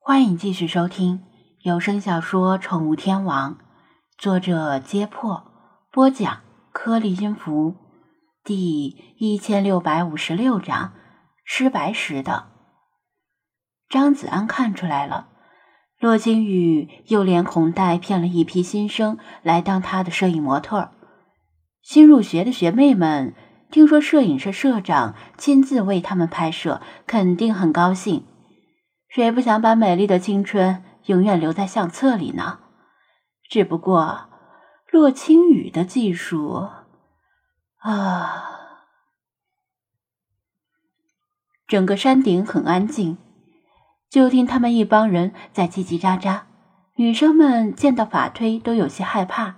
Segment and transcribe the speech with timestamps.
[0.00, 1.22] 欢迎继续收听
[1.62, 3.54] 有声小说《宠物天王》，
[4.16, 5.44] 作者：揭破，
[5.92, 6.40] 播讲：
[6.72, 7.74] 颗粒音符，
[8.42, 10.94] 第一千六百五十六章：
[11.44, 12.46] 吃白食的。
[13.88, 15.28] 张子安看出来了，
[16.00, 20.92] 骆金宇又连哄带骗了一批新生来当他的摄影模特。
[21.82, 23.34] 新入学的学妹们
[23.70, 28.24] 听说摄影社社长亲自为他们拍摄，肯定很高兴。
[29.08, 32.58] 谁不想把美丽的青春永远留在相册里呢？
[33.48, 34.28] 只不过，
[34.90, 36.68] 洛青雨的技术
[37.78, 38.44] 啊，
[41.66, 43.16] 整个山顶很安静，
[44.10, 46.42] 就听他们一帮人在叽叽喳喳。
[46.96, 49.54] 女生们见到法推都有些害怕，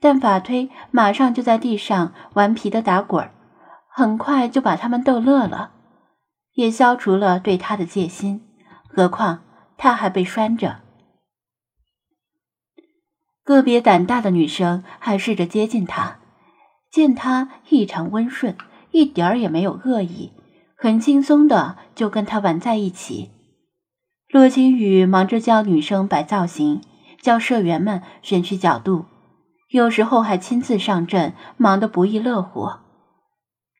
[0.00, 3.30] 但法推马上就在地上顽皮的打滚
[3.88, 5.72] 很快就把他们逗乐了，
[6.54, 8.47] 也消除了对他的戒心。
[8.88, 9.44] 何况
[9.76, 10.80] 他还被拴着，
[13.44, 16.18] 个别胆大的女生还试着接近他，
[16.90, 18.56] 见他异常温顺，
[18.90, 20.32] 一点儿也没有恶意，
[20.76, 23.30] 很轻松的就跟他玩在一起。
[24.28, 26.82] 骆金宇忙着教女生摆造型，
[27.20, 29.04] 教社员们选取角度，
[29.70, 32.68] 有时候还亲自上阵，忙得不亦乐乎。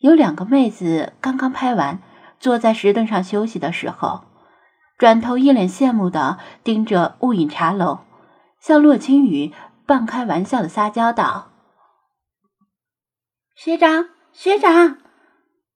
[0.00, 2.02] 有两个妹子刚刚拍完，
[2.38, 4.24] 坐在石凳上休息的时候。
[4.98, 8.00] 转头一脸羡慕的盯着雾隐茶楼，
[8.60, 9.52] 向洛青雨
[9.84, 11.50] 半开玩笑的撒娇道
[13.54, 14.98] ：“学长，学长，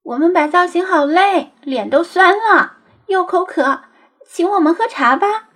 [0.02, 3.82] 我们摆造型好累，脸都酸了，又口渴，
[4.26, 5.48] 请我们喝茶吧。”“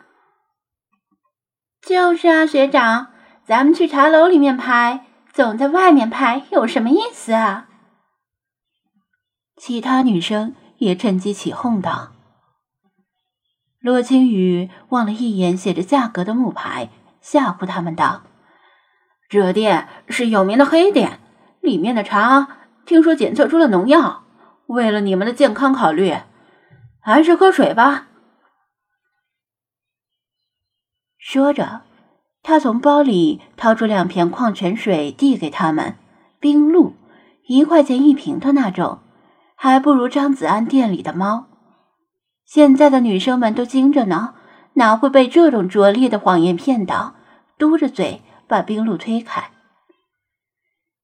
[1.80, 3.08] 就是啊，学长，
[3.46, 7.68] 咱们去茶楼里面拍，总在外面拍有什么意思啊？”
[9.56, 12.13] 其他女生也趁机起哄道。
[13.84, 16.88] 骆青雨望了一眼写着价格的木牌，
[17.20, 18.22] 吓唬他们道
[19.28, 21.20] ：“这店是有名的黑店，
[21.60, 22.48] 里面的茶
[22.86, 24.24] 听说检测出了农药。
[24.68, 26.16] 为了你们的健康考虑，
[26.98, 28.06] 还是喝水吧。”
[31.20, 31.82] 说着，
[32.42, 35.96] 他从包里掏出两瓶矿泉水递给他们，
[36.40, 36.94] 冰露，
[37.48, 39.00] 一块钱一瓶的那种，
[39.54, 41.48] 还不如张子安店里的猫。
[42.44, 44.34] 现在的女生们都精着呢，
[44.74, 47.14] 哪会被这种拙劣的谎言骗到？
[47.56, 49.50] 嘟着嘴把冰露推开。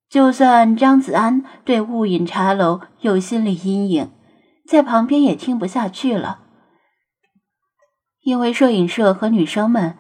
[0.09, 4.11] 就算张子安对雾隐茶楼有心理阴影，
[4.67, 6.41] 在旁边也听不下去了。
[8.23, 9.97] 因为摄影社和女生们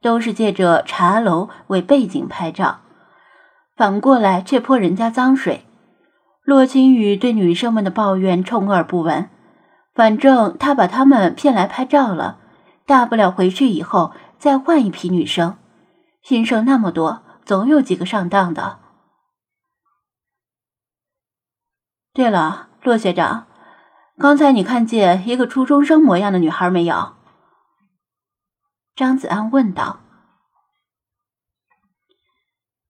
[0.00, 2.80] 都是借着茶楼为背景拍照，
[3.74, 5.64] 反过来却泼人家脏水。
[6.44, 9.30] 骆金宇对女生们的抱怨充耳不闻。
[9.94, 12.40] 反正他把他们骗来拍照了，
[12.84, 15.56] 大不了回去以后再换一批女生。
[16.20, 18.80] 新生那么多，总有几个上当的。
[22.12, 23.46] 对了，骆学长，
[24.18, 27.14] 刚才你看见一个初中生模样的女孩没有？
[28.96, 30.00] 张子安问道。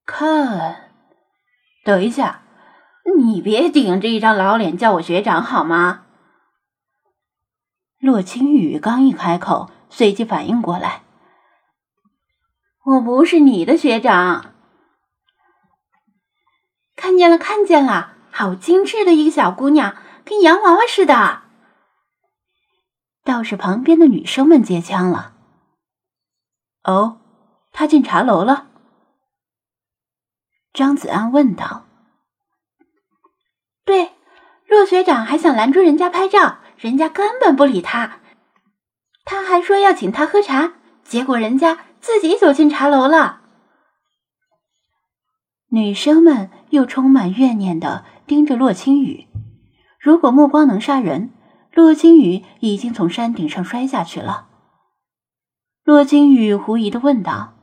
[0.05, 0.91] 看，
[1.83, 2.43] 等一下，
[3.17, 6.04] 你别顶着一张老脸叫我学长好吗？
[8.05, 11.01] 洛青雨刚一开口，随即反应过来
[12.85, 14.53] ：“我不是你的学长。”
[16.95, 21.41] 看见了，看见了，好精致的一个小姑娘，跟洋娃娃似的。
[23.23, 25.33] 倒是旁边的女生们接枪了
[26.85, 27.17] ：“哦，
[27.71, 28.67] 她进茶楼了？”
[30.71, 31.87] 张子安问道。
[33.83, 34.11] “对，
[34.67, 38.19] 骆学长还想拦住人家拍照。”人家根本不理他，
[39.23, 40.73] 他还说要请他喝茶，
[41.03, 43.41] 结果人家自己走进茶楼了。
[45.69, 49.27] 女生们又充满怨念的盯着洛青雨，
[49.99, 51.31] 如果目光能杀人，
[51.73, 54.47] 洛青雨已经从山顶上摔下去了。
[55.83, 57.55] 洛青雨狐疑的问道：“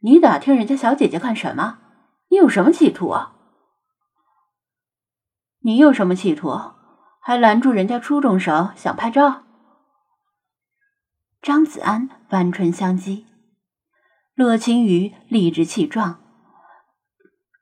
[0.00, 1.80] 你打听人家小姐姐干什么？
[2.28, 3.34] 你有什么企图啊？
[5.58, 6.58] 你有什么企图？”
[7.20, 9.42] 还拦住人家初中生想拍照？
[11.42, 13.24] 张子安弯唇相讥，
[14.34, 16.20] 乐青雨理直气壮：“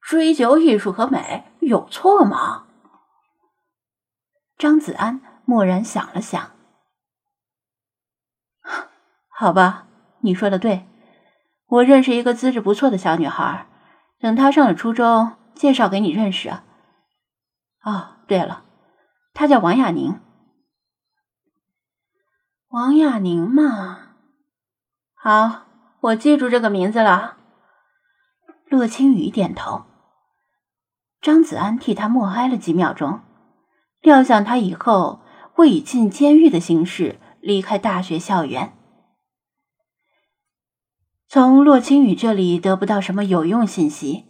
[0.01, 2.67] 追求艺术和美有错吗？”
[4.57, 6.53] 张子安默然想了想
[9.29, 9.87] ：“好吧，
[10.21, 10.89] 你说的对，
[11.67, 13.69] 我认识一个资质不错的小女孩，
[14.19, 16.51] 等她上了初中，介绍给你认识。
[17.85, 18.65] 哦，对了。
[19.39, 20.19] 她叫王亚宁。
[22.71, 24.17] 王亚宁嘛，
[25.15, 25.63] 好，
[26.01, 27.37] 我记住这个名字了。
[28.67, 29.85] 洛青雨点头。
[31.21, 33.21] 张子安替他默哀了几秒钟，
[34.01, 35.21] 料想他以后
[35.53, 38.77] 会以进监狱的形式离开大学校园。
[41.29, 44.25] 从洛青雨这里得不到什么有用信息，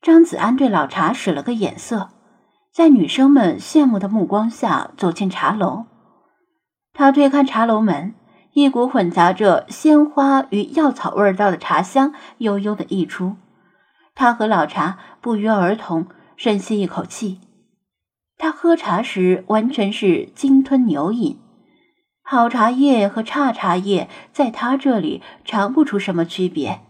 [0.00, 2.10] 张子安对老茶使了个眼色，
[2.76, 5.86] 在女生们羡慕的目光下走进茶楼。
[6.92, 8.14] 他推开茶楼门，
[8.52, 13.36] 一股混杂着鲜花与药草味道的茶香悠悠的溢出。
[14.14, 17.40] 他和老茶不约而同深吸一口气。
[18.36, 21.40] 他喝茶时完全是鲸吞牛饮。
[22.22, 26.82] 好茶叶和差茶叶在他这里尝不出什么区别，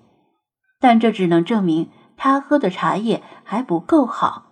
[0.80, 4.45] 但这只能证明他喝的茶叶还不够好，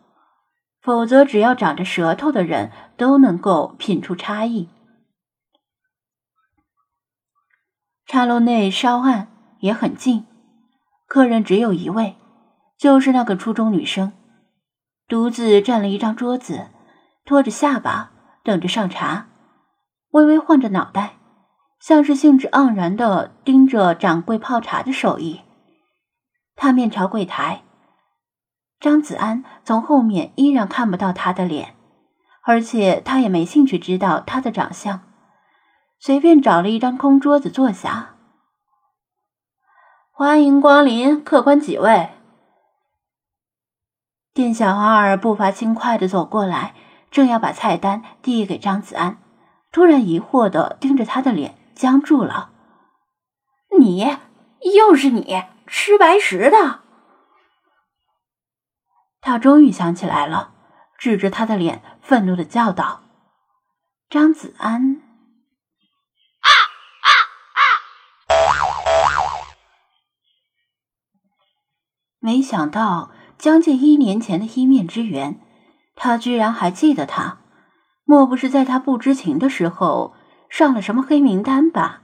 [0.84, 4.68] 否则只要长着舌头的人都能够品出差异。
[8.06, 9.28] 茶楼内稍暗，
[9.60, 10.26] 也很静，
[11.06, 12.16] 客人只有一位，
[12.76, 14.12] 就是那个初中女生，
[15.08, 16.68] 独自占了一张桌子，
[17.24, 18.12] 托着下巴
[18.44, 19.28] 等着上茶。
[20.10, 21.14] 微微晃着脑袋，
[21.80, 25.40] 像是兴致盎然的盯着掌柜泡茶的手艺。
[26.54, 27.63] 他面朝柜台，
[28.84, 31.74] 张子安从后面依然看不到他的脸，
[32.42, 35.00] 而且他也没兴趣知道他的长相，
[35.98, 38.16] 随便找了一张空桌子坐下。
[40.12, 42.10] 欢迎光临，客官几位？
[44.34, 46.74] 店小二步伐轻快的走过来，
[47.10, 49.16] 正要把菜单递给张子安。
[49.72, 52.50] 突然疑惑的盯着他的脸，僵住了。
[53.78, 54.18] 你
[54.76, 56.83] 又是你吃白食的？
[59.26, 60.52] 他终于想起来了，
[60.98, 63.04] 指着他的脸，愤怒的叫道
[64.10, 65.00] ：“张子安！”
[66.44, 66.48] 啊
[67.00, 67.08] 啊
[68.28, 68.36] 啊！
[72.18, 75.40] 没想到将近一年前的一面之缘，
[75.96, 77.38] 他居然还记得他。
[78.04, 80.14] 莫不是在他不知情的时候
[80.50, 82.02] 上了什么黑名单吧？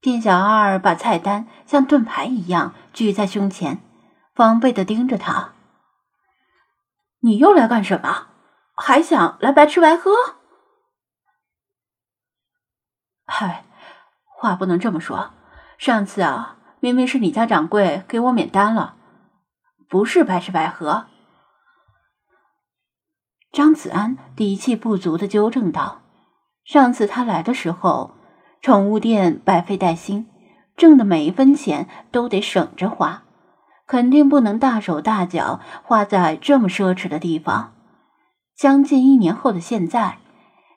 [0.00, 3.83] 店小二把菜单像盾牌一样举在胸前，
[4.34, 5.52] 防备的盯着他。
[7.20, 8.28] 你又来干什么？
[8.76, 10.10] 还想来白吃白喝？
[13.24, 13.64] 嗨，
[14.26, 15.30] 话不能这么说。
[15.78, 18.96] 上次啊，明明是你家掌柜给我免单了，
[19.88, 21.06] 不是白吃白喝。
[23.52, 26.02] 张子安底气不足的纠正道
[26.66, 28.16] ：“上次他来的时候，
[28.60, 30.28] 宠物店百废待兴，
[30.76, 33.22] 挣的每一分钱都得省着花，
[33.86, 37.74] 肯定不能大手大脚花在这么奢侈的地方。
[38.56, 40.18] 将近一年后的现在，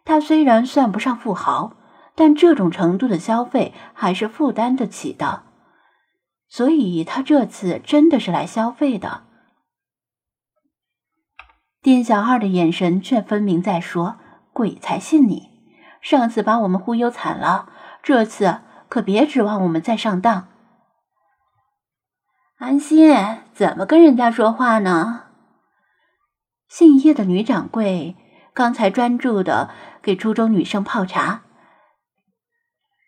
[0.04, 1.74] 他虽然算不上富豪，
[2.16, 5.44] 但这种程度的消费还是负担得起的。
[6.50, 9.24] 所以，他这次真的是来消费的。”
[11.84, 14.18] 店小二的眼神却分明在说
[14.52, 15.52] ：“鬼才信你！
[16.02, 17.70] 上次把我们忽悠惨了，
[18.02, 20.48] 这次可别指望我们再上当。”
[22.58, 23.16] 安心，
[23.54, 25.26] 怎么跟人家说话呢？
[26.68, 28.16] 姓叶的女掌柜
[28.54, 29.70] 刚才专注的
[30.02, 31.44] 给初中女生泡茶，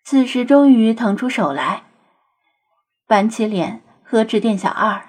[0.04, 1.84] 此时终于腾出手来，
[3.08, 5.08] 板起脸呵斥店小二：“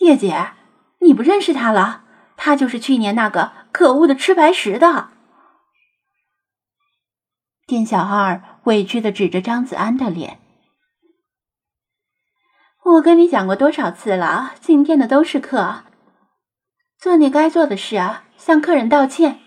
[0.00, 0.52] 叶姐。”
[1.02, 2.04] 你不认识他了？
[2.36, 5.08] 他就是去年那个可恶的吃白食的。
[7.66, 10.38] 店小二委屈的指着张子安的脸
[12.94, 15.84] ：“我跟你讲过多少次了，进店的都是客，
[16.98, 19.40] 做你该做的事啊，向客人道歉。”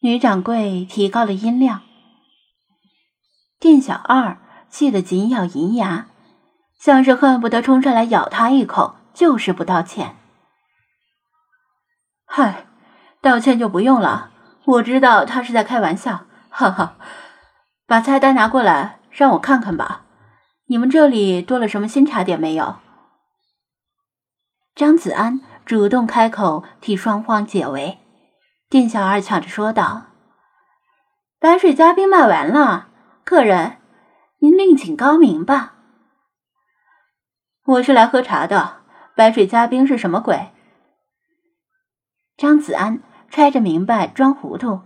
[0.00, 1.82] 女掌柜提高了音量。
[3.58, 4.38] 店小二
[4.70, 6.06] 气得紧咬银牙，
[6.78, 8.96] 像是恨不得冲上来咬他一口。
[9.12, 10.16] 就是不道歉。
[12.24, 12.66] 嗨，
[13.20, 14.30] 道歉就不用了。
[14.64, 16.96] 我知道他是在开玩笑，哈哈。
[17.86, 20.06] 把菜单拿过来，让我看看吧。
[20.70, 22.76] 你们这里多了什么新茶点没有？
[24.76, 27.98] 张子安主动开口替双方解围。
[28.68, 30.06] 店小二抢着说道
[31.40, 32.86] ：“白水嘉宾卖完了，
[33.24, 33.78] 客人
[34.38, 35.74] 您另请高明吧。
[37.64, 38.82] 我是来喝茶的。”
[39.16, 40.52] 白水嘉宾是什么鬼？
[42.36, 44.82] 张子安揣着明白装糊涂。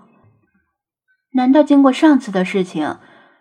[1.33, 2.99] 难道经过上次的事情，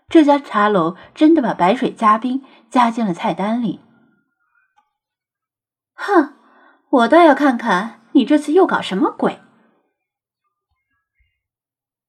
[0.09, 3.79] 这家茶楼真的把白水加冰加进了菜单里？
[5.95, 6.33] 哼，
[6.89, 9.39] 我倒要看看你这次又搞什么鬼！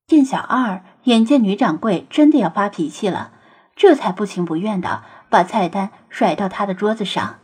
[0.06, 3.32] 店小二眼见女掌柜真的要发脾气了，
[3.74, 7.38] 这才不情不愿的把菜单甩到他的桌子上。